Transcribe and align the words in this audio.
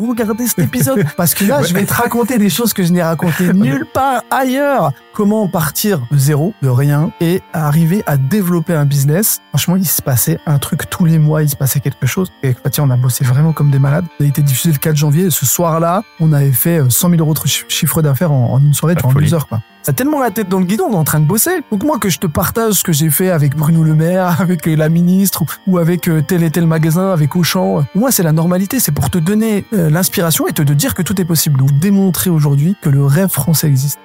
regardez 0.00 0.46
cet 0.46 0.60
épisode 0.60 1.04
parce 1.16 1.34
que 1.34 1.44
là, 1.44 1.62
je 1.62 1.74
vais 1.74 1.84
te 1.84 1.94
raconter 1.94 2.38
des 2.38 2.50
choses 2.50 2.72
que 2.72 2.82
je 2.82 2.92
n'ai 2.92 3.02
racontées 3.02 3.52
nulle 3.52 3.86
part 3.92 4.22
ailleurs. 4.30 4.92
Comment 5.12 5.46
partir 5.48 6.00
de 6.10 6.18
zéro, 6.18 6.54
de 6.62 6.68
rien, 6.68 7.12
et 7.20 7.40
arriver 7.52 8.02
à 8.06 8.16
développer 8.16 8.74
un 8.74 8.84
business. 8.84 9.40
Franchement, 9.50 9.76
il 9.76 9.86
se 9.86 10.02
passait 10.02 10.38
un 10.46 10.58
truc 10.58 10.90
tous 10.90 11.04
les 11.04 11.18
mois, 11.18 11.42
il 11.42 11.48
se 11.48 11.56
passait 11.56 11.80
quelque 11.80 12.06
chose. 12.06 12.32
Et 12.42 12.54
on 12.78 12.90
a 12.90 12.96
bossé 12.96 13.24
vraiment 13.24 13.52
comme 13.52 13.70
des 13.70 13.78
malades. 13.78 14.06
Ça 14.18 14.24
a 14.24 14.26
été 14.26 14.42
diffusé 14.42 14.72
le 14.72 14.78
4 14.78 14.96
janvier. 14.96 15.26
Et 15.26 15.30
ce 15.30 15.46
soir-là, 15.46 16.02
on 16.20 16.32
avait 16.32 16.52
fait 16.52 16.80
100 16.88 17.10
000 17.10 17.20
euros 17.20 17.34
de 17.34 17.40
chiffre 17.46 18.02
d'affaires 18.02 18.32
en, 18.32 18.54
en, 18.54 18.58
une 18.58 18.74
soirée, 18.74 18.96
en 19.02 19.12
deux 19.12 19.34
heures, 19.34 19.46
quoi. 19.46 19.60
T'as 19.84 19.92
tellement 19.92 20.18
la 20.18 20.30
tête 20.30 20.48
dans 20.48 20.60
le 20.60 20.64
guidon, 20.64 20.86
on 20.88 20.92
est 20.92 20.96
en 20.96 21.04
train 21.04 21.20
de 21.20 21.26
bosser. 21.26 21.60
Donc 21.70 21.84
moi 21.84 21.98
que 21.98 22.08
je 22.08 22.18
te 22.18 22.26
partage 22.26 22.72
ce 22.72 22.84
que 22.84 22.92
j'ai 22.92 23.10
fait 23.10 23.28
avec 23.28 23.54
Bruno 23.54 23.82
Le 23.82 23.94
Maire, 23.94 24.40
avec 24.40 24.64
la 24.64 24.88
ministre 24.88 25.44
ou 25.66 25.76
avec 25.76 26.08
euh, 26.08 26.22
tel 26.26 26.42
et 26.42 26.50
tel 26.50 26.66
magasin, 26.66 27.12
avec 27.12 27.36
Auchan, 27.36 27.84
moi 27.94 28.10
c'est 28.10 28.22
la 28.22 28.32
normalité, 28.32 28.80
c'est 28.80 28.92
pour 28.92 29.10
te 29.10 29.18
donner 29.18 29.66
euh, 29.74 29.90
l'inspiration 29.90 30.46
et 30.48 30.52
te 30.52 30.62
dire 30.62 30.94
que 30.94 31.02
tout 31.02 31.20
est 31.20 31.26
possible. 31.26 31.58
Donc 31.58 31.78
démontrer 31.78 32.30
aujourd'hui 32.30 32.76
que 32.80 32.88
le 32.88 33.04
rêve 33.04 33.28
français 33.28 33.66
existe. 33.66 33.98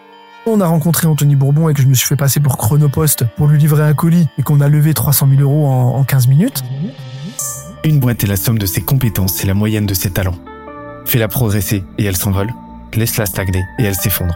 On 0.45 0.59
a 0.59 0.67
rencontré 0.67 1.07
Anthony 1.07 1.37
Bourbon 1.37 1.69
et 1.69 1.73
que 1.73 1.81
je 1.81 1.87
me 1.87 1.93
suis 1.93 2.07
fait 2.07 2.17
passer 2.17 2.41
pour 2.41 2.57
Chronopost 2.57 3.23
pour 3.37 3.47
lui 3.47 3.57
livrer 3.57 3.83
un 3.83 3.93
colis 3.93 4.27
et 4.37 4.43
qu'on 4.43 4.59
a 4.59 4.67
levé 4.67 4.93
300 4.93 5.29
000 5.29 5.41
euros 5.41 5.65
en, 5.67 5.95
en 5.95 6.03
15 6.03 6.27
minutes. 6.27 6.61
Une 7.85 8.01
boîte 8.01 8.21
est 8.25 8.27
la 8.27 8.35
somme 8.35 8.57
de 8.57 8.65
ses 8.65 8.81
compétences 8.81 9.41
et 9.45 9.47
la 9.47 9.53
moyenne 9.53 9.85
de 9.85 9.93
ses 9.93 10.11
talents. 10.11 10.35
Fais-la 11.05 11.29
progresser 11.29 11.85
et 11.97 12.03
elle 12.03 12.17
s'envole. 12.17 12.49
Laisse-la 12.95 13.25
stagner 13.25 13.63
et 13.79 13.83
elle 13.83 13.95
s'effondre. 13.95 14.35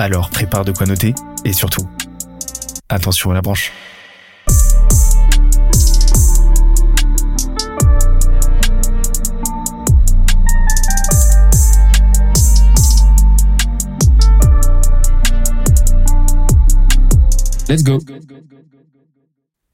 Alors 0.00 0.30
prépare 0.30 0.64
de 0.64 0.72
quoi 0.72 0.86
noter 0.86 1.14
et 1.44 1.52
surtout, 1.52 1.86
attention 2.88 3.32
à 3.32 3.34
la 3.34 3.42
branche. 3.42 3.70
Let's 17.68 17.84
go. 17.84 17.98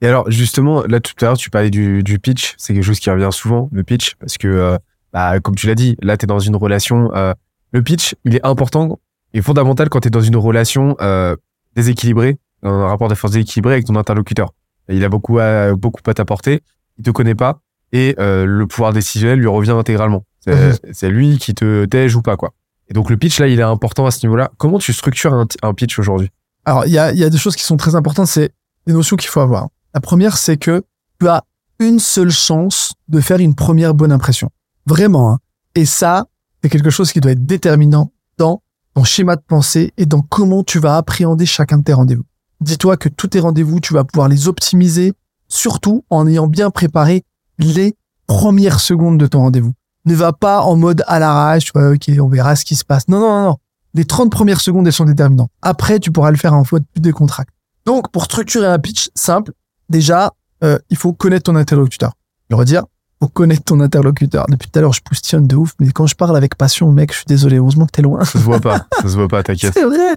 Et 0.01 0.09
alors 0.09 0.29
justement, 0.29 0.83
là 0.89 0.99
tout 0.99 1.13
à 1.21 1.27
l'heure 1.27 1.37
tu 1.37 1.51
parlais 1.51 1.71
du, 1.71 2.03
du 2.03 2.19
pitch, 2.19 2.57
c'est 2.59 2.75
quelque 2.75 2.83
chose 2.83 2.99
qui 2.99 3.11
revient 3.11 3.29
souvent, 3.31 3.69
le 3.71 3.85
pitch, 3.85 4.17
parce 4.17 4.39
que 4.39 4.49
euh, 4.49 4.77
bah, 5.13 5.39
comme 5.39 5.55
tu 5.55 5.69
l'as 5.69 5.77
dit, 5.77 5.97
là 6.03 6.17
tu 6.17 6.25
es 6.25 6.27
dans 6.27 6.41
une 6.41 6.57
relation, 6.57 7.15
euh, 7.15 7.33
le 7.71 7.81
pitch 7.81 8.17
il 8.25 8.35
est 8.35 8.45
important 8.45 8.99
est 9.39 9.43
fondamental 9.43 9.89
quand 9.89 10.01
tu 10.01 10.09
es 10.09 10.11
dans 10.11 10.21
une 10.21 10.37
relation 10.37 10.97
euh, 11.01 11.37
déséquilibrée, 11.75 12.39
dans 12.63 12.71
un 12.71 12.89
rapport 12.89 13.09
de 13.09 13.15
force 13.15 13.33
déséquilibré 13.33 13.75
avec 13.75 13.87
ton 13.87 13.97
interlocuteur. 13.97 14.53
Il 14.89 15.05
a 15.05 15.09
beaucoup 15.09 15.39
à, 15.39 15.75
beaucoup 15.75 16.01
à 16.07 16.15
t'apporter, 16.15 16.63
il 16.99 17.05
te 17.05 17.11
connaît 17.11 17.35
pas 17.35 17.61
et 17.93 18.15
euh, 18.19 18.45
le 18.47 18.67
pouvoir 18.67 18.93
décisionnel 18.93 19.39
lui 19.39 19.49
revient 19.49 19.73
intégralement. 19.73 20.25
C'est 20.41 21.09
mhm. 21.09 21.09
lui 21.09 21.39
qui 21.39 21.55
te 21.55 21.85
tège 21.87 22.15
ou 22.15 22.23
pas 22.23 22.37
quoi. 22.37 22.53
Et 22.89 22.95
donc 22.95 23.11
le 23.11 23.17
pitch 23.17 23.41
là, 23.41 23.49
il 23.49 23.59
est 23.59 23.65
important 23.65 24.07
à 24.07 24.11
ce 24.11 24.25
niveau-là. 24.25 24.53
Comment 24.59 24.79
tu 24.79 24.93
structures 24.93 25.35
un, 25.35 25.47
un 25.63 25.75
pitch 25.75 25.99
aujourd'hui? 25.99 26.31
Alors 26.65 26.87
il 26.87 26.93
y 26.93 26.99
a, 26.99 27.13
y 27.13 27.25
a 27.25 27.31
des 27.31 27.39
choses 27.39 27.57
qui 27.57 27.65
sont 27.65 27.77
très 27.77 27.95
importantes, 27.95 28.29
c'est 28.29 28.53
des 28.87 28.93
notions 28.93 29.17
qu'il 29.17 29.29
faut 29.29 29.41
avoir. 29.41 29.69
La 29.95 30.01
première, 30.01 30.37
c'est 30.37 30.57
que 30.57 30.85
tu 31.21 31.29
as 31.29 31.43
une 31.79 31.99
seule 31.99 32.31
chance 32.31 32.95
de 33.09 33.21
faire 33.21 33.39
une 33.39 33.55
première 33.55 33.95
bonne 33.95 34.13
impression. 34.13 34.51
Vraiment. 34.87 35.33
Hein. 35.33 35.39
Et 35.75 35.85
ça, 35.85 36.27
c'est 36.63 36.71
quelque 36.71 36.91
chose 36.91 37.13
qui 37.13 37.21
doit 37.21 37.33
être 37.33 37.45
déterminant 37.45 38.13
dans 38.39 38.63
ton 38.97 39.05
schéma 39.05 39.37
de 39.37 39.43
pensée 39.47 39.93
et 39.99 40.07
dans 40.07 40.23
comment 40.23 40.65
tu 40.65 40.79
vas 40.79 40.97
appréhender 40.97 41.45
chacun 41.45 41.77
de 41.77 41.85
tes 41.85 41.93
rendez-vous. 41.93 42.25
Dis-toi 42.63 42.97
que 42.97 43.11
tous 43.11 43.29
tes 43.29 43.41
rendez-vous, 43.41 43.79
tu 43.79 43.93
vas 43.93 44.05
pouvoir 44.05 44.27
les 44.27 44.49
optimiser, 44.49 45.13
surtout 45.49 46.07
en 46.09 46.27
ayant 46.27 46.47
bien 46.47 46.71
préparé 46.71 47.23
les 47.59 47.95
premières 48.27 48.81
secondes 48.81 49.19
de 49.19 49.27
ton 49.27 49.41
rendez-vous. 49.41 49.75
Ne 50.07 50.15
va 50.15 50.33
pas 50.33 50.63
en 50.63 50.77
mode 50.77 51.05
à 51.09 51.19
l'arrache, 51.19 51.75
vois, 51.75 51.91
ok, 51.91 52.11
on 52.19 52.29
verra 52.29 52.57
ce 52.57 52.65
qui 52.65 52.75
se 52.75 52.87
passe. 52.87 53.07
Non, 53.09 53.21
non, 53.21 53.29
non, 53.29 53.45
non. 53.51 53.57
Les 53.93 54.07
30 54.07 54.33
premières 54.33 54.63
secondes, 54.63 54.87
elles 54.87 54.95
sont 54.95 55.05
déterminantes. 55.05 55.51
Après, 55.61 56.01
tu 56.01 56.11
pourras 56.11 56.31
le 56.31 56.39
faire 56.39 56.55
en 56.55 56.63
plus 56.63 56.81
de 56.97 57.13
contracts. 57.13 57.53
Donc, 57.85 58.11
pour 58.11 58.25
structurer 58.25 58.67
un 58.67 58.79
pitch 58.79 59.11
simple, 59.15 59.53
déjà, 59.91 60.33
euh, 60.65 60.79
il 60.89 60.97
faut 60.97 61.13
connaître 61.13 61.53
ton 61.53 61.57
interlocuteur. 61.57 62.15
Le 62.49 62.57
redire, 62.57 62.85
faut 63.21 63.29
connaître 63.29 63.65
ton 63.65 63.81
interlocuteur. 63.81 64.47
Depuis 64.49 64.69
tout 64.71 64.79
à 64.79 64.83
l'heure, 64.83 64.93
je 64.93 65.01
poussionne 65.01 65.47
de 65.47 65.57
ouf, 65.57 65.73
mais 65.81 65.91
quand 65.91 66.07
je 66.07 66.15
parle 66.15 66.37
avec 66.37 66.57
passion, 66.57 66.91
mec, 66.93 67.13
je 67.13 67.19
suis 67.19 67.27
désolé, 67.27 67.57
heureusement 67.57 67.87
que 67.87 67.93
t'es 67.93 68.03
loin. 68.03 68.25
Ça 68.25 68.33
se 68.33 68.45
voit 68.45 68.61
pas, 68.61 68.87
ça 69.03 69.09
se 69.09 69.15
voit 69.17 69.29
pas, 69.29 69.43
t'inquiète. 69.43 69.73
C'est 69.75 69.85
vrai. 69.85 70.15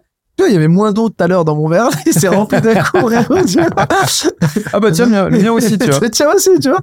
Il 0.48 0.54
y 0.54 0.56
avait 0.56 0.70
moins 0.70 0.94
d'eau 0.94 1.10
tout 1.10 1.22
à 1.22 1.28
l'heure 1.28 1.44
dans 1.44 1.56
mon 1.56 1.68
verre, 1.68 1.90
il 2.06 2.14
s'est 2.14 2.30
rempli 2.30 2.62
d'un 2.62 2.82
coup, 2.84 3.10
Ah 4.72 4.80
bah 4.80 4.92
tiens, 4.92 5.30
le 5.30 5.38
mien 5.38 5.52
aussi, 5.52 5.78
tu 5.78 5.90
vois. 5.90 6.10
tiens 6.12 6.32
aussi, 6.34 6.52
tu 6.62 6.70
vois. 6.70 6.80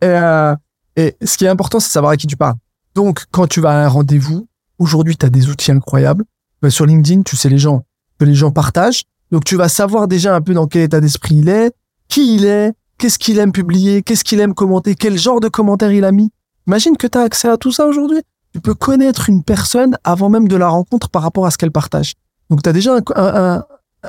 Et, 0.00 0.06
euh, 0.06 0.54
et 0.96 1.16
ce 1.24 1.36
qui 1.36 1.44
est 1.44 1.48
important, 1.48 1.80
c'est 1.80 1.88
de 1.88 1.92
savoir 1.92 2.12
à 2.12 2.16
qui 2.16 2.28
tu 2.28 2.36
parles. 2.36 2.54
Donc, 2.94 3.24
quand 3.32 3.48
tu 3.48 3.60
vas 3.60 3.70
à 3.70 3.84
un 3.84 3.88
rendez-vous, 3.88 4.46
aujourd'hui, 4.78 5.16
tu 5.16 5.26
as 5.26 5.30
des 5.30 5.48
outils 5.48 5.72
incroyables. 5.72 6.24
Bah, 6.60 6.70
sur 6.70 6.86
LinkedIn, 6.86 7.22
tu 7.22 7.36
sais 7.36 7.48
les 7.48 7.58
gens, 7.58 7.84
que 8.18 8.24
les 8.24 8.34
gens 8.34 8.52
partagent. 8.52 9.02
Donc, 9.32 9.44
tu 9.44 9.56
vas 9.56 9.68
savoir 9.68 10.06
déjà 10.06 10.34
un 10.34 10.40
peu 10.40 10.54
dans 10.54 10.66
quel 10.66 10.82
état 10.82 11.00
d'esprit 11.00 11.36
il 11.36 11.48
est, 11.48 11.72
qui 12.08 12.36
il 12.36 12.44
est, 12.44 12.72
qu'est-ce 13.02 13.18
qu'il 13.18 13.40
aime 13.40 13.50
publier, 13.50 14.04
qu'est-ce 14.04 14.22
qu'il 14.22 14.38
aime 14.38 14.54
commenter, 14.54 14.94
quel 14.94 15.18
genre 15.18 15.40
de 15.40 15.48
commentaires 15.48 15.90
il 15.90 16.04
a 16.04 16.12
mis? 16.12 16.30
Imagine 16.68 16.96
que 16.96 17.08
tu 17.08 17.18
as 17.18 17.22
accès 17.22 17.48
à 17.48 17.56
tout 17.56 17.72
ça 17.72 17.86
aujourd'hui. 17.86 18.22
Tu 18.52 18.60
peux 18.60 18.74
connaître 18.74 19.28
une 19.28 19.42
personne 19.42 19.98
avant 20.04 20.30
même 20.30 20.46
de 20.46 20.54
la 20.54 20.68
rencontre 20.68 21.10
par 21.10 21.22
rapport 21.22 21.44
à 21.44 21.50
ce 21.50 21.58
qu'elle 21.58 21.72
partage. 21.72 22.14
Donc 22.48 22.62
tu 22.62 22.68
as 22.68 22.72
déjà 22.72 22.98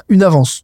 une 0.09 0.21
avance. 0.21 0.61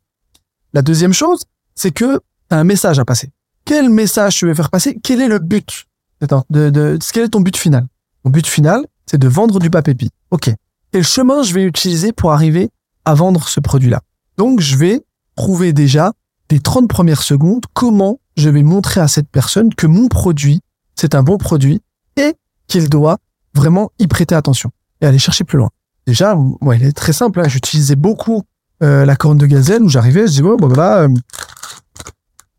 La 0.74 0.84
deuxième 0.84 1.12
chose, 1.12 1.46
c'est 1.74 1.90
que 1.90 2.18
tu 2.18 2.56
as 2.56 2.60
un 2.60 2.64
message 2.64 3.00
à 3.00 3.06
passer. 3.06 3.32
Quel 3.66 3.90
message 3.90 4.38
tu 4.38 4.46
veux 4.46 4.54
faire 4.54 4.70
passer? 4.70 5.00
Quel 5.02 5.22
est 5.22 5.28
le 5.28 5.40
but 5.40 5.86
de, 6.22 6.70
de, 6.70 7.00
Quel 7.12 7.24
est 7.24 7.30
ton 7.30 7.42
but 7.42 7.58
final? 7.58 7.88
Mon 8.26 8.30
but 8.30 8.46
final, 8.46 8.86
c'est 9.08 9.18
de 9.18 9.28
vendre 9.28 9.58
du 9.58 9.72
papépi. 9.72 10.12
Ok. 10.30 10.52
Quel 10.92 11.04
chemin 11.04 11.42
je 11.42 11.56
vais 11.56 11.64
utiliser 11.64 12.14
pour 12.14 12.32
arriver 12.32 12.70
à 13.06 13.16
vendre 13.16 13.50
ce 13.50 13.60
produit-là? 13.60 14.02
Donc 14.38 14.60
je 14.60 14.78
vais 14.78 15.04
trouver 15.36 15.74
déjà 15.74 16.14
des 16.50 16.60
30 16.60 16.88
premières 16.88 17.22
secondes 17.22 17.64
comment 17.74 18.20
je 18.36 18.50
vais 18.50 18.64
montrer 18.64 19.02
à 19.02 19.08
cette 19.08 19.30
personne 19.30 19.74
que 19.74 19.88
mon 19.88 20.08
produit, 20.08 20.62
c'est 20.96 21.16
un 21.16 21.24
bon 21.24 21.38
produit 21.38 21.82
et 22.18 22.36
qu'il 22.68 22.90
doit 22.90 23.18
vraiment 23.54 23.92
y 24.00 24.08
prêter 24.08 24.36
attention 24.36 24.72
et 25.02 25.06
aller 25.06 25.20
chercher 25.20 25.44
plus 25.44 25.58
loin. 25.58 25.70
Déjà, 26.08 26.36
moi, 26.62 26.76
il 26.76 26.84
est 26.84 26.92
très 26.92 27.14
simple. 27.14 27.40
Hein. 27.40 27.48
J'utilisais 27.48 27.96
beaucoup 27.96 28.44
euh, 28.82 29.06
la 29.06 29.16
corne 29.16 29.38
de 29.38 29.46
gazelle 29.46 29.84
où 29.84 29.90
j'arrivais, 29.90 30.28
je 30.28 30.34
dis, 30.34 30.42
bon, 30.42 30.58
voilà. 30.60 31.04
Euh, 31.04 31.10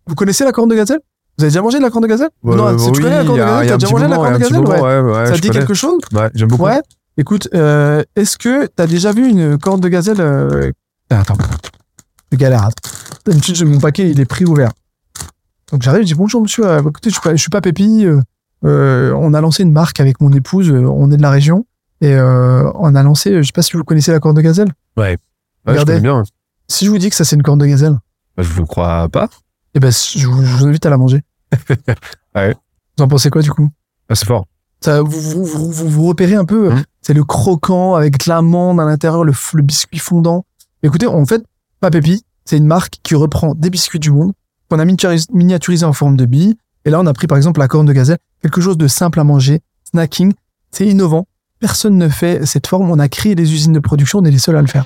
vous 0.07 0.15
connaissez 0.15 0.45
la 0.45 0.53
corne 0.53 0.69
de 0.69 0.75
gazelle? 0.75 1.01
Vous 1.37 1.45
avez 1.45 1.51
déjà 1.51 1.63
mangé 1.63 1.79
de 1.79 1.83
la 1.83 1.91
corne 1.91 2.03
de 2.03 2.09
gazelle? 2.09 2.31
Non, 2.45 2.79
si 2.79 2.93
tu 2.93 3.01
connais 3.01 3.17
la 3.17 3.25
corne 3.25 3.39
de 3.39 3.45
gazelle, 3.45 3.69
t'as 3.69 3.77
déjà 3.77 3.93
mangé 3.93 4.05
de 4.05 4.11
la 4.11 4.17
corne 4.17 4.35
de 4.35 4.39
gazelle? 4.39 5.05
ouais. 5.05 5.27
Ça 5.27 5.39
dit 5.39 5.51
quelque 5.51 5.75
chose? 5.75 6.01
Ouais, 6.13 6.31
j'aime 6.35 6.49
beaucoup. 6.49 6.65
Ouais. 6.65 6.81
Écoute, 7.17 7.49
euh, 7.55 8.03
est-ce 8.17 8.39
que 8.39 8.67
t'as 8.67 8.87
déjà 8.87 9.13
vu 9.13 9.29
une 9.29 9.59
corne 9.59 9.81
de 9.81 9.89
gazelle 9.89 10.21
euh... 10.21 10.71
Attends, 11.11 11.37
je 12.31 12.37
galère. 12.37 12.69
D'habitude, 13.27 13.63
mon 13.65 13.81
paquet, 13.81 14.11
il 14.11 14.21
est 14.21 14.25
pris 14.25 14.45
ouvert. 14.45 14.71
Donc 15.71 15.83
j'arrive, 15.83 16.03
je 16.03 16.07
dis 16.07 16.15
bonjour 16.15 16.43
monsieur, 16.43 16.67
euh, 16.67 16.81
écoutez, 16.81 17.11
je 17.11 17.15
suis 17.15 17.23
pas, 17.23 17.37
je 17.37 17.41
suis 17.41 17.51
pas 17.51 17.61
Pépi. 17.61 18.05
Euh, 18.05 18.21
euh, 18.65 19.13
on 19.17 19.35
a 19.35 19.41
lancé 19.41 19.63
une 19.63 19.73
marque 19.73 20.01
avec 20.01 20.21
mon 20.21 20.33
épouse, 20.33 20.71
on 20.71 21.11
est 21.11 21.17
de 21.17 21.23
la 21.23 21.31
région 21.31 21.65
et 22.01 22.17
on 22.19 22.95
a 22.95 23.03
lancé, 23.03 23.43
je 23.43 23.43
sais 23.43 23.53
pas 23.53 23.63
si 23.63 23.77
vous 23.77 23.85
connaissez 23.85 24.11
la 24.11 24.21
corne 24.21 24.37
de 24.37 24.41
gazelle. 24.41 24.73
Ouais. 24.97 25.19
Regardez, 25.67 25.97
je 25.97 26.01
bien. 26.01 26.23
Si 26.69 26.87
je 26.87 26.91
vous 26.91 26.99
dis 26.99 27.11
que 27.11 27.17
ça 27.17 27.25
c'est 27.25 27.37
une 27.37 27.43
corne 27.43 27.59
de 27.59 27.67
gazelle. 27.67 27.99
Bah, 28.37 28.43
je 28.43 28.49
vous 28.49 28.67
crois 28.67 29.09
pas. 29.09 29.29
Eh 29.75 29.81
ben, 29.81 29.93
je 29.93 30.27
vous, 30.27 30.67
invite 30.67 30.85
à 30.87 30.91
la 30.91 30.97
manger. 30.97 31.23
ouais. 32.35 32.55
Vous 32.97 33.05
en 33.05 33.09
pensez 33.09 33.31
quoi 33.31 33.43
du 33.43 33.51
coup? 33.51 33.69
Ah, 34.09 34.15
C'est 34.15 34.27
fort. 34.27 34.47
Ça, 34.81 35.03
vous, 35.03 35.45
vous, 35.45 35.45
vous, 35.45 35.89
vous, 35.89 36.07
repérez 36.07 36.35
un 36.35 36.47
peu. 36.47 36.71
Mmh. 36.71 36.85
C'est 37.03 37.13
le 37.13 37.23
croquant 37.23 37.95
avec 37.95 38.25
de 38.25 38.31
l'amande 38.31 38.81
à 38.81 38.85
l'intérieur, 38.85 39.25
le, 39.25 39.35
le 39.55 39.63
biscuit 39.63 39.99
fondant. 39.99 40.47
Écoutez, 40.83 41.07
en 41.07 41.25
fait, 41.27 41.45
pas 41.81 41.91
Pépi, 41.91 42.25
c'est 42.45 42.57
une 42.57 42.67
marque 42.67 42.97
qui 43.03 43.15
reprend 43.15 43.55
des 43.55 43.71
biscuits 43.71 43.99
du 43.99 44.11
monde 44.11 44.33
qu'on 44.69 44.79
a 44.79 44.85
miniaturisé 44.85 45.85
en 45.85 45.93
forme 45.93 46.17
de 46.17 46.27
billes. 46.27 46.57
Et 46.85 46.91
là, 46.91 47.01
on 47.01 47.07
a 47.07 47.13
pris 47.13 47.27
par 47.27 47.37
exemple 47.37 47.61
la 47.61 47.69
corne 47.69 47.87
de 47.87 47.93
gazelle, 47.93 48.19
quelque 48.43 48.61
chose 48.61 48.79
de 48.79 48.87
simple 48.87 49.21
à 49.21 49.25
manger, 49.25 49.61
snacking. 49.85 50.33
C'est 50.71 50.87
innovant. 50.87 51.27
Personne 51.59 51.99
ne 51.99 52.09
fait 52.09 52.47
cette 52.47 52.67
forme. 52.67 52.91
On 52.91 52.99
a 52.99 53.09
créé 53.09 53.35
les 53.35 53.53
usines 53.53 53.73
de 53.73 53.81
production. 53.81 54.21
On 54.21 54.25
est 54.25 54.31
les 54.31 54.39
seuls 54.39 54.57
à 54.57 54.63
le 54.63 54.69
faire. 54.69 54.85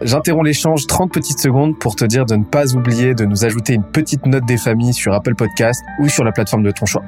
J'interromps 0.00 0.44
l'échange 0.44 0.86
30 0.86 1.12
petites 1.12 1.38
secondes 1.38 1.78
pour 1.78 1.94
te 1.94 2.04
dire 2.04 2.26
de 2.26 2.34
ne 2.34 2.42
pas 2.42 2.74
oublier 2.74 3.14
de 3.14 3.24
nous 3.24 3.44
ajouter 3.44 3.74
une 3.74 3.84
petite 3.84 4.26
note 4.26 4.44
des 4.46 4.56
familles 4.56 4.94
sur 4.94 5.12
Apple 5.12 5.36
Podcast 5.36 5.80
ou 6.00 6.08
sur 6.08 6.24
la 6.24 6.32
plateforme 6.32 6.64
de 6.64 6.72
ton 6.72 6.86
choix. 6.86 7.04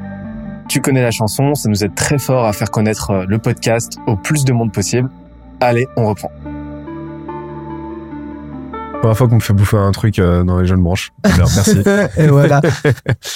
Tu 0.68 0.80
connais 0.80 1.02
la 1.02 1.10
chanson, 1.10 1.54
ça 1.54 1.68
nous 1.68 1.82
aide 1.82 1.94
très 1.94 2.18
fort 2.18 2.46
à 2.46 2.52
faire 2.52 2.70
connaître 2.70 3.10
euh, 3.10 3.24
le 3.28 3.38
podcast 3.38 3.98
au 4.06 4.16
plus 4.16 4.44
de 4.44 4.52
monde 4.52 4.72
possible. 4.72 5.10
Allez, 5.60 5.86
on 5.96 6.06
reprend. 6.06 6.30
Première 9.04 9.18
fois 9.18 9.28
qu'on 9.28 9.34
me 9.34 9.40
fait 9.40 9.52
bouffer 9.52 9.76
un 9.76 9.92
truc 9.92 10.18
euh, 10.18 10.44
dans 10.44 10.58
les 10.58 10.66
jeunes 10.66 10.82
branches. 10.82 11.12
Merci. 11.36 11.76
et 12.16 12.26
voilà. 12.28 12.62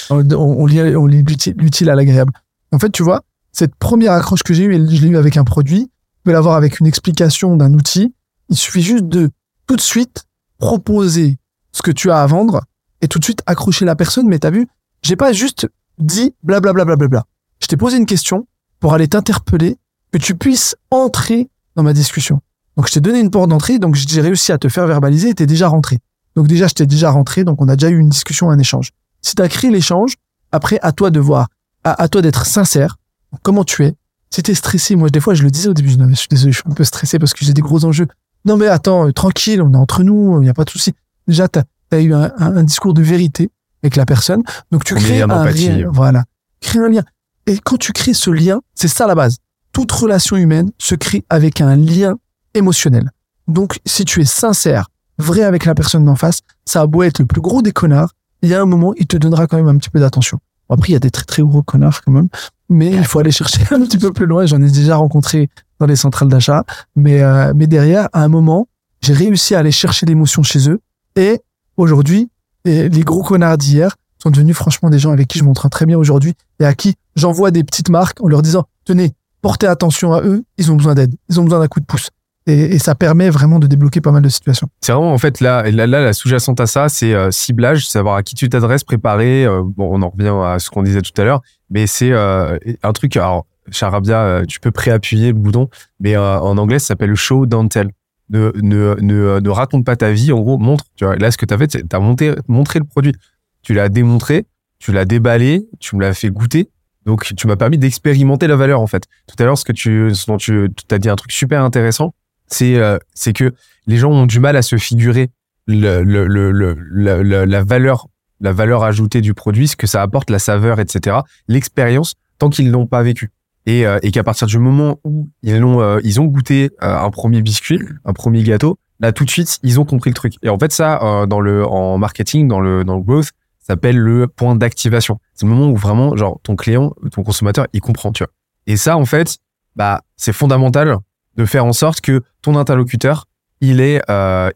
on, 0.09 0.27
on, 0.31 0.65
lit, 0.65 0.81
on 0.95 1.05
lit 1.05 1.23
l'utile 1.57 1.91
à 1.91 1.95
l'agréable. 1.95 2.33
En 2.71 2.79
fait, 2.79 2.89
tu 2.89 3.03
vois, 3.03 3.21
cette 3.51 3.75
première 3.75 4.13
accroche 4.13 4.41
que 4.41 4.55
j'ai 4.55 4.63
eue, 4.63 4.73
je 4.73 4.99
l'ai 4.99 5.09
eue 5.09 5.17
avec 5.17 5.37
un 5.37 5.43
produit. 5.43 5.83
Tu 5.83 6.23
peux 6.23 6.31
l'avoir 6.31 6.55
avec 6.55 6.79
une 6.79 6.87
explication 6.87 7.55
d'un 7.55 7.71
outil. 7.75 8.15
Il 8.49 8.57
suffit 8.57 8.81
juste 8.81 9.03
de 9.03 9.29
tout 9.67 9.75
de 9.75 9.81
suite 9.81 10.23
proposer 10.57 11.37
ce 11.71 11.83
que 11.83 11.91
tu 11.91 12.09
as 12.09 12.19
à 12.19 12.25
vendre 12.25 12.63
et 13.01 13.07
tout 13.07 13.19
de 13.19 13.23
suite 13.23 13.43
accrocher 13.45 13.85
la 13.85 13.95
personne. 13.95 14.27
Mais 14.27 14.39
t'as 14.39 14.49
vu, 14.49 14.65
j'ai 15.03 15.17
pas 15.17 15.33
juste 15.33 15.67
dit 15.99 16.33
blablabla. 16.41 16.83
Bla, 16.83 16.95
bla, 16.95 17.07
bla, 17.07 17.25
Je 17.61 17.67
t'ai 17.67 17.77
posé 17.77 17.97
une 17.97 18.07
question 18.07 18.47
pour 18.79 18.95
aller 18.95 19.07
t'interpeller, 19.07 19.77
que 20.11 20.17
tu 20.17 20.33
puisses 20.33 20.75
entrer 20.89 21.51
dans 21.75 21.83
ma 21.83 21.93
discussion. 21.93 22.41
Donc 22.79 22.87
je 22.87 22.93
t'ai 22.93 23.01
donné 23.01 23.19
une 23.19 23.29
porte 23.29 23.49
d'entrée, 23.49 23.77
donc 23.77 23.95
j'ai 23.95 24.21
réussi 24.21 24.53
à 24.53 24.57
te 24.57 24.69
faire 24.69 24.87
verbaliser 24.87 25.27
et 25.27 25.33
t'es 25.33 25.45
déjà 25.45 25.67
rentré. 25.67 25.99
Donc 26.37 26.47
déjà, 26.47 26.67
je 26.67 26.75
t'ai 26.75 26.85
déjà 26.85 27.11
rentré, 27.11 27.43
donc 27.43 27.61
on 27.61 27.67
a 27.67 27.75
déjà 27.75 27.89
eu 27.89 27.99
une 27.99 28.07
discussion, 28.07 28.49
un 28.51 28.57
échange. 28.57 28.91
Si 29.21 29.35
t'as 29.35 29.49
créé 29.49 29.69
l'échange, 29.69 30.13
après, 30.53 30.79
à 30.81 30.93
toi 30.93 31.11
de 31.11 31.19
voir, 31.19 31.49
à, 31.83 32.07
toi 32.07 32.21
d'être 32.21 32.45
sincère, 32.45 32.95
comment 33.41 33.65
tu 33.65 33.83
es. 33.83 33.95
Si 34.29 34.41
t'es 34.43 34.53
stressé, 34.53 34.95
moi, 34.95 35.09
des 35.09 35.19
fois, 35.19 35.33
je 35.33 35.43
le 35.43 35.51
disais 35.51 35.67
au 35.67 35.73
début, 35.73 35.89
je, 35.89 35.97
je 35.97 36.15
suis 36.15 36.29
désolé, 36.29 36.53
je 36.53 36.59
suis 36.59 36.69
un 36.71 36.73
peu 36.73 36.85
stressé 36.85 37.19
parce 37.19 37.33
que 37.33 37.43
j'ai 37.43 37.51
des 37.51 37.61
gros 37.61 37.83
enjeux. 37.83 38.07
Non, 38.45 38.55
mais 38.55 38.67
attends, 38.67 39.09
euh, 39.09 39.11
tranquille, 39.11 39.61
on 39.61 39.73
est 39.73 39.75
entre 39.75 40.03
nous, 40.03 40.39
il 40.39 40.45
n'y 40.45 40.49
a 40.49 40.53
pas 40.53 40.63
de 40.63 40.69
souci. 40.69 40.93
Déjà, 41.27 41.49
t'as 41.49 41.63
as 41.91 41.99
eu 41.99 42.13
un, 42.13 42.31
un, 42.37 42.63
discours 42.63 42.93
de 42.93 43.01
vérité 43.01 43.49
avec 43.83 43.97
la 43.97 44.05
personne. 44.05 44.41
Donc 44.71 44.85
tu 44.85 44.95
crées 44.95 45.21
un 45.21 45.51
lien. 45.51 45.89
Voilà. 45.91 46.23
Crée 46.61 46.79
un 46.79 46.87
lien. 46.87 47.03
Et 47.45 47.59
quand 47.59 47.75
tu 47.75 47.91
crées 47.91 48.13
ce 48.13 48.29
lien, 48.29 48.61
c'est 48.73 48.87
ça 48.87 49.05
la 49.05 49.15
base. 49.15 49.35
Toute 49.73 49.91
relation 49.91 50.37
humaine 50.37 50.71
se 50.77 50.95
crée 50.95 51.25
avec 51.29 51.59
un 51.59 51.75
lien 51.75 52.15
émotionnel. 52.53 53.11
Donc 53.47 53.79
si 53.85 54.05
tu 54.05 54.21
es 54.21 54.25
sincère, 54.25 54.89
vrai 55.17 55.43
avec 55.43 55.65
la 55.65 55.75
personne 55.75 56.05
d'en 56.05 56.15
face, 56.15 56.39
ça 56.65 56.81
a 56.81 56.87
beau 56.87 57.03
être 57.03 57.19
le 57.19 57.25
plus 57.25 57.41
gros 57.41 57.61
des 57.61 57.71
connards, 57.71 58.13
il 58.41 58.49
y 58.49 58.53
a 58.53 58.61
un 58.61 58.65
moment, 58.65 58.93
il 58.97 59.07
te 59.07 59.17
donnera 59.17 59.47
quand 59.47 59.57
même 59.57 59.67
un 59.67 59.77
petit 59.77 59.89
peu 59.89 59.99
d'attention. 59.99 60.39
après, 60.69 60.89
il 60.89 60.93
y 60.93 60.95
a 60.95 60.99
des 60.99 61.11
très 61.11 61.25
très 61.25 61.41
gros 61.41 61.61
connards 61.61 62.01
quand 62.03 62.11
même, 62.11 62.29
mais 62.69 62.89
il 62.89 63.05
faut 63.05 63.19
aller 63.19 63.31
chercher 63.31 63.61
un 63.71 63.81
petit 63.81 63.97
peu 63.97 64.13
plus 64.13 64.25
loin. 64.25 64.45
J'en 64.45 64.61
ai 64.61 64.69
déjà 64.69 64.95
rencontré 64.95 65.49
dans 65.79 65.85
les 65.85 65.95
centrales 65.95 66.29
d'achat, 66.29 66.63
mais 66.95 67.21
euh, 67.21 67.53
mais 67.55 67.67
derrière, 67.67 68.07
à 68.13 68.23
un 68.23 68.27
moment, 68.27 68.67
j'ai 69.01 69.13
réussi 69.13 69.55
à 69.55 69.59
aller 69.59 69.71
chercher 69.71 70.05
l'émotion 70.05 70.43
chez 70.43 70.69
eux 70.69 70.79
et 71.15 71.41
aujourd'hui, 71.77 72.29
les 72.65 72.89
gros 72.89 73.23
connards 73.23 73.57
d'hier 73.57 73.95
sont 74.21 74.29
devenus 74.29 74.55
franchement 74.55 74.89
des 74.89 74.99
gens 74.99 75.11
avec 75.11 75.27
qui 75.27 75.39
je 75.39 75.43
m'entraîne 75.43 75.69
très 75.69 75.85
bien 75.85 75.97
aujourd'hui 75.97 76.33
et 76.59 76.65
à 76.65 76.73
qui 76.73 76.95
j'envoie 77.15 77.51
des 77.51 77.63
petites 77.63 77.89
marques 77.89 78.21
en 78.21 78.27
leur 78.27 78.41
disant, 78.41 78.65
tenez, 78.85 79.13
portez 79.41 79.65
attention 79.67 80.13
à 80.13 80.21
eux, 80.21 80.43
ils 80.57 80.71
ont 80.71 80.75
besoin 80.75 80.93
d'aide, 80.93 81.15
ils 81.29 81.39
ont 81.39 81.43
besoin 81.43 81.59
d'un 81.59 81.67
coup 81.67 81.79
de 81.79 81.85
pouce. 81.85 82.09
Et, 82.47 82.79
ça 82.79 82.95
permet 82.95 83.29
vraiment 83.29 83.59
de 83.59 83.67
débloquer 83.67 84.01
pas 84.01 84.11
mal 84.11 84.21
de 84.21 84.29
situations. 84.29 84.69
C'est 84.81 84.91
vraiment 84.91 85.13
en 85.13 85.17
fait 85.17 85.39
là, 85.39 85.69
là, 85.69 85.85
la 85.85 86.13
sous-jacente 86.13 86.59
à 86.59 86.65
ça, 86.65 86.89
c'est 86.89 87.13
euh, 87.13 87.31
ciblage, 87.31 87.87
savoir 87.87 88.15
à 88.15 88.23
qui 88.23 88.33
tu 88.35 88.49
t'adresses, 88.49 88.83
préparer. 88.83 89.45
Euh, 89.45 89.61
bon, 89.63 89.89
on 89.91 90.01
en 90.01 90.09
revient 90.09 90.33
à 90.43 90.57
ce 90.59 90.69
qu'on 90.69 90.81
disait 90.81 91.01
tout 91.01 91.19
à 91.21 91.25
l'heure, 91.25 91.41
mais 91.69 91.85
c'est 91.85 92.11
euh, 92.11 92.57
un 92.81 92.93
truc. 92.93 93.15
Alors, 93.17 93.45
Charabia, 93.71 94.41
tu 94.47 94.59
peux 94.59 94.71
préappuyer 94.71 95.27
le 95.27 95.33
bouton, 95.33 95.69
mais 95.99 96.17
en 96.17 96.57
anglais, 96.57 96.79
ça 96.79 96.87
s'appelle 96.87 97.13
show 97.13 97.45
don't 97.45 97.69
tell 97.69 97.91
ne, 98.29 98.51
ne, 98.61 98.95
ne, 99.01 99.39
ne, 99.39 99.49
raconte 99.49 99.85
pas 99.85 99.95
ta 99.95 100.11
vie. 100.11 100.31
En 100.31 100.39
gros, 100.39 100.57
montre. 100.57 100.85
Tu 100.95 101.05
là, 101.05 101.31
ce 101.31 101.37
que 101.37 101.45
tu 101.45 101.53
as 101.53 101.57
fait, 101.57 101.71
c'est 101.71 101.87
tu 101.87 101.95
as 101.95 101.99
montré 101.99 102.79
le 102.79 102.85
produit. 102.85 103.13
Tu 103.61 103.73
l'as 103.73 103.89
démontré, 103.89 104.45
tu 104.79 104.91
l'as 104.91 105.05
déballé, 105.05 105.67
tu 105.79 105.95
me 105.95 106.01
l'as 106.01 106.13
fait 106.13 106.29
goûter. 106.29 106.69
Donc, 107.05 107.33
tu 107.35 107.47
m'as 107.47 107.55
permis 107.55 107.77
d'expérimenter 107.77 108.47
la 108.47 108.55
valeur, 108.55 108.81
en 108.81 108.87
fait. 108.87 109.03
Tout 109.27 109.35
à 109.39 109.45
l'heure, 109.45 109.57
ce 109.57 109.65
que 109.65 109.71
tu, 109.71 110.13
ce 110.13 110.25
dont 110.27 110.37
tu 110.37 110.69
as 110.91 110.97
dit 110.97 111.09
un 111.09 111.15
truc 111.15 111.31
super 111.31 111.63
intéressant, 111.63 112.13
c'est 112.51 112.75
euh, 112.75 112.97
c'est 113.13 113.33
que 113.33 113.53
les 113.87 113.97
gens 113.97 114.11
ont 114.11 114.25
du 114.25 114.39
mal 114.39 114.55
à 114.55 114.61
se 114.61 114.77
figurer 114.77 115.29
le, 115.67 116.03
le, 116.03 116.25
le, 116.27 116.51
le 116.51 117.45
la 117.45 117.63
valeur 117.63 118.07
la 118.41 118.53
valeur 118.53 118.83
ajoutée 118.83 119.21
du 119.21 119.33
produit, 119.33 119.67
ce 119.67 119.75
que 119.75 119.87
ça 119.87 120.01
apporte, 120.01 120.29
la 120.29 120.39
saveur, 120.39 120.79
etc. 120.79 121.17
L'expérience, 121.47 122.15
tant 122.37 122.49
qu'ils 122.49 122.71
l'ont 122.71 122.87
pas 122.87 123.03
vécu 123.03 123.31
et, 123.65 123.85
euh, 123.85 123.99
et 124.01 124.11
qu'à 124.11 124.23
partir 124.23 124.47
du 124.47 124.57
moment 124.57 124.99
où 125.03 125.27
ils 125.43 125.63
ont 125.63 125.81
euh, 125.81 125.99
ils 126.03 126.19
ont 126.21 126.25
goûté 126.25 126.71
euh, 126.81 126.97
un 126.97 127.09
premier 127.09 127.41
biscuit, 127.41 127.79
un 128.05 128.13
premier 128.13 128.43
gâteau, 128.43 128.77
là 128.99 129.11
tout 129.11 129.25
de 129.25 129.29
suite 129.29 129.59
ils 129.63 129.79
ont 129.79 129.85
compris 129.85 130.09
le 130.09 130.15
truc. 130.15 130.33
Et 130.41 130.49
en 130.49 130.57
fait 130.57 130.71
ça 130.71 131.25
dans 131.27 131.39
le 131.39 131.65
en 131.65 131.97
marketing, 131.97 132.47
dans 132.47 132.59
le 132.59 132.83
dans 132.83 132.97
le 132.97 133.03
growth, 133.03 133.31
s'appelle 133.59 133.97
le 133.97 134.27
point 134.27 134.55
d'activation. 134.55 135.19
C'est 135.33 135.45
le 135.45 135.51
moment 135.53 135.69
où 135.69 135.75
vraiment 135.75 136.15
genre 136.15 136.39
ton 136.43 136.55
client, 136.55 136.93
ton 137.11 137.23
consommateur, 137.23 137.67
il 137.73 137.81
comprend, 137.81 138.11
tu 138.11 138.23
vois. 138.23 138.31
Et 138.67 138.77
ça 138.77 138.97
en 138.97 139.05
fait, 139.05 139.37
bah 139.75 140.01
c'est 140.17 140.33
fondamental 140.33 140.97
de 141.39 141.45
faire 141.45 141.65
en 141.65 141.73
sorte 141.73 142.01
que 142.01 142.21
ton 142.41 142.55
interlocuteur, 142.55 143.25
il 143.61 143.81
est 143.81 144.01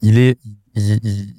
il 0.02 0.20
est 0.20 0.38
il, 0.76 1.36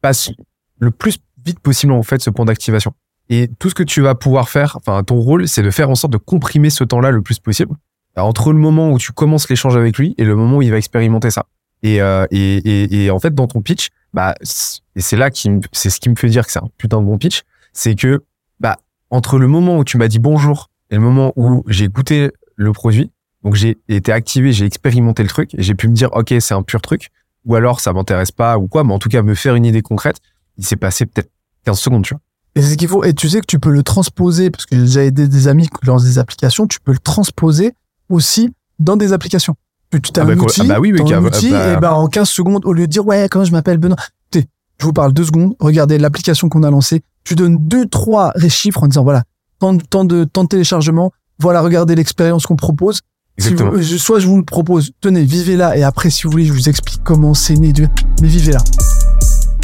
passe 0.00 0.30
le 0.78 0.90
plus 0.90 1.18
vite 1.44 1.58
possible 1.58 1.92
en 1.92 2.02
fait 2.02 2.20
ce 2.20 2.30
point 2.30 2.44
d'activation. 2.44 2.92
Et 3.30 3.48
tout 3.58 3.68
ce 3.68 3.74
que 3.74 3.82
tu 3.82 4.00
vas 4.00 4.14
pouvoir 4.14 4.48
faire, 4.48 4.76
enfin 4.76 5.02
ton 5.02 5.16
rôle, 5.16 5.48
c'est 5.48 5.62
de 5.62 5.70
faire 5.70 5.90
en 5.90 5.94
sorte 5.94 6.12
de 6.12 6.18
comprimer 6.18 6.70
ce 6.70 6.84
temps-là 6.84 7.10
le 7.10 7.22
plus 7.22 7.38
possible 7.38 7.74
entre 8.20 8.52
le 8.52 8.58
moment 8.58 8.90
où 8.90 8.98
tu 8.98 9.12
commences 9.12 9.48
l'échange 9.48 9.76
avec 9.76 9.98
lui 9.98 10.14
et 10.18 10.24
le 10.24 10.34
moment 10.34 10.58
où 10.58 10.62
il 10.62 10.70
va 10.70 10.78
expérimenter 10.78 11.30
ça. 11.30 11.46
Et, 11.82 12.02
euh, 12.02 12.26
et, 12.30 12.56
et, 12.56 13.04
et, 13.04 13.10
en 13.10 13.18
fait, 13.18 13.34
dans 13.34 13.46
ton 13.46 13.62
pitch, 13.62 13.90
bah, 14.12 14.34
et 14.96 15.00
c'est 15.00 15.16
là 15.16 15.30
qui, 15.30 15.50
c'est 15.72 15.90
ce 15.90 16.00
qui 16.00 16.08
me 16.08 16.16
fait 16.16 16.28
dire 16.28 16.44
que 16.44 16.52
c'est 16.52 16.58
un 16.58 16.68
putain 16.76 17.00
de 17.00 17.06
bon 17.06 17.18
pitch, 17.18 17.42
c'est 17.72 17.94
que 17.94 18.24
bah 18.58 18.76
entre 19.10 19.38
le 19.38 19.46
moment 19.46 19.78
où 19.78 19.84
tu 19.84 19.96
m'as 19.96 20.08
dit 20.08 20.18
bonjour 20.18 20.70
et 20.90 20.96
le 20.96 21.00
moment 21.00 21.32
où 21.36 21.62
j'ai 21.68 21.88
goûté 21.88 22.30
le 22.56 22.72
produit, 22.72 23.12
donc 23.44 23.54
j'ai 23.54 23.78
été 23.88 24.12
activé, 24.12 24.52
j'ai 24.52 24.64
expérimenté 24.64 25.22
le 25.22 25.28
truc 25.28 25.54
et 25.54 25.62
j'ai 25.62 25.74
pu 25.74 25.88
me 25.88 25.94
dire 25.94 26.10
ok 26.12 26.34
c'est 26.40 26.54
un 26.54 26.62
pur 26.62 26.82
truc 26.82 27.10
ou 27.44 27.54
alors 27.54 27.80
ça 27.80 27.92
m'intéresse 27.92 28.32
pas 28.32 28.58
ou 28.58 28.68
quoi, 28.68 28.84
mais 28.84 28.92
en 28.92 28.98
tout 28.98 29.08
cas 29.08 29.22
me 29.22 29.34
faire 29.34 29.54
une 29.54 29.64
idée 29.64 29.82
concrète, 29.82 30.16
il 30.56 30.66
s'est 30.66 30.76
passé 30.76 31.06
peut-être 31.06 31.30
15 31.64 31.78
secondes, 31.78 32.04
tu 32.04 32.14
vois. 32.14 32.20
Et 32.54 32.62
c'est 32.62 32.72
ce 32.72 32.76
qu'il 32.76 32.88
faut. 32.88 33.04
Et 33.04 33.14
tu 33.14 33.28
sais 33.28 33.40
que 33.40 33.46
tu 33.46 33.58
peux 33.58 33.70
le 33.70 33.82
transposer, 33.82 34.50
parce 34.50 34.66
que 34.66 34.76
j'ai 34.76 34.82
déjà 34.82 35.04
aidé 35.04 35.28
des 35.28 35.48
amis 35.48 35.68
qui 35.68 35.86
lancent 35.86 36.04
des 36.04 36.18
applications, 36.18 36.66
tu 36.66 36.80
peux 36.80 36.92
le 36.92 36.98
transposer 36.98 37.72
aussi 38.08 38.52
dans 38.78 38.96
des 38.96 39.12
applications. 39.12 39.54
Tu 39.90 39.96
as 39.96 40.00
ah 40.16 40.20
un 40.22 40.26
bah, 40.26 40.42
outil, 40.42 40.60
ah 40.62 40.64
bah 40.64 40.80
oui, 40.80 40.92
oui, 40.92 41.14
un 41.14 41.24
outil 41.24 41.50
bah, 41.50 41.72
et 41.72 41.76
ben 41.76 41.92
en 41.92 42.08
15 42.08 42.28
secondes, 42.28 42.66
au 42.66 42.72
lieu 42.72 42.86
de 42.86 42.92
dire, 42.92 43.06
ouais, 43.06 43.28
comment 43.30 43.44
je 43.44 43.52
m'appelle 43.52 43.78
Benoît, 43.78 43.96
je 44.34 44.86
vous 44.86 44.92
parle 44.92 45.12
deux 45.12 45.24
secondes, 45.24 45.54
regardez 45.58 45.98
l'application 45.98 46.48
qu'on 46.48 46.62
a 46.62 46.70
lancée, 46.70 47.02
tu 47.24 47.34
donnes 47.34 47.56
deux, 47.58 47.86
trois 47.86 48.32
chiffres 48.48 48.82
en 48.82 48.86
disant, 48.86 49.02
voilà, 49.02 49.24
tant, 49.58 49.76
tant 49.76 50.04
de, 50.04 50.24
tant 50.24 50.44
de 50.44 50.48
téléchargements, 50.48 51.12
voilà, 51.40 51.62
regardez 51.62 51.94
l'expérience 51.94 52.46
qu'on 52.46 52.56
propose. 52.56 53.00
Exactement. 53.38 53.72
soit 53.82 54.18
je 54.18 54.26
vous 54.26 54.36
le 54.36 54.44
propose, 54.44 54.92
tenez, 55.00 55.22
vivez 55.22 55.56
là, 55.56 55.76
et 55.76 55.82
après, 55.82 56.10
si 56.10 56.24
vous 56.24 56.30
voulez, 56.30 56.44
je 56.44 56.52
vous 56.52 56.68
explique 56.68 57.00
comment 57.04 57.34
c'est 57.34 57.54
né, 57.54 57.72
mais 58.20 58.28
vivez 58.28 58.52
là. 58.52 58.60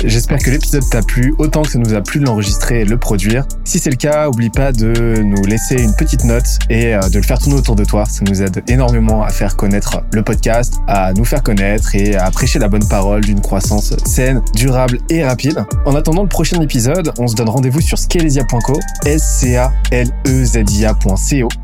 J'espère 0.02 0.38
que 0.38 0.50
l'épisode 0.50 0.83
t'a 0.90 1.00
plu 1.00 1.35
autant 1.38 1.62
que 1.62 1.71
ça 1.71 1.78
nous 1.78 1.95
a 1.95 2.00
plu 2.02 2.21
de 2.21 2.26
l'enregistrer 2.26 2.81
et 2.81 2.85
de 2.85 2.90
le 2.90 2.99
produire. 2.99 3.47
Si 3.64 3.78
c'est 3.78 3.90
le 3.90 3.97
cas, 3.97 4.28
oublie 4.28 4.50
pas 4.50 4.71
de 4.71 5.23
nous 5.23 5.43
laisser 5.45 5.76
une 5.76 5.95
petite 5.95 6.25
note 6.25 6.45
et 6.69 6.95
euh, 6.95 7.00
de 7.09 7.16
le 7.16 7.23
faire 7.23 7.38
tourner 7.38 7.57
autour 7.57 7.75
de 7.75 7.85
toi. 7.85 8.04
Ça 8.04 8.23
nous 8.28 8.43
aide 8.43 8.62
énormément 8.69 9.23
à 9.23 9.31
faire 9.31 9.57
connaître 9.57 10.02
le 10.12 10.23
podcast, 10.23 10.75
à 10.88 11.12
nous 11.14 11.25
faire 11.25 11.43
connaître 11.43 11.95
et 11.95 12.16
à 12.16 12.31
prêcher 12.31 12.59
la 12.59 12.69
bonne 12.69 12.87
parole 12.87 13.23
d'une 13.23 13.40
croissance 13.40 13.95
saine, 14.04 14.43
durable 14.54 14.99
et 15.09 15.25
rapide. 15.25 15.64
En 15.87 15.95
attendant 15.95 16.23
le 16.23 16.28
prochain 16.28 16.61
épisode, 16.61 17.12
on 17.19 17.26
se 17.26 17.35
donne 17.35 17.49
rendez-vous 17.49 17.81
sur 17.81 17.99
scalesia.co, 17.99 18.78
s 19.07 19.38
c 19.40 19.57
a 19.57 19.73
l 19.90 20.09
e 20.26 20.45
z 20.45 20.57
i 20.71 21.63